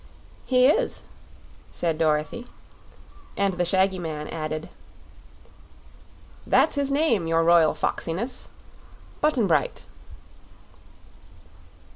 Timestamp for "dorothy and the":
1.99-3.63